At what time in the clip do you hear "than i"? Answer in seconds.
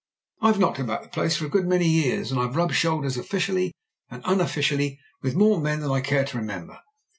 5.81-6.01